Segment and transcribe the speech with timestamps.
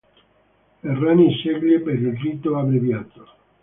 [0.83, 3.27] Errani sceglie però il rito abbreviato.